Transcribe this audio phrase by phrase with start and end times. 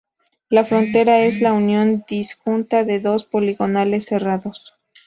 [0.49, 4.73] La frontera es la unión disjunta de dos poligonales cerradas.